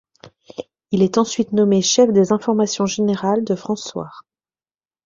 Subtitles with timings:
[0.89, 4.25] Il est ensuite nommé chef des informations générales de France Soir.